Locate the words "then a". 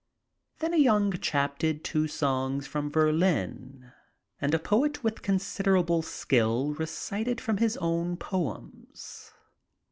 0.57-0.77